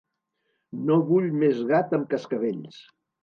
No 0.87 0.95
vull 1.09 1.27
més 1.43 1.61
gat 1.73 1.95
amb 1.99 2.09
cascavells. 2.15 2.81